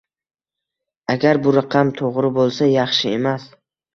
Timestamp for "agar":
1.15-1.41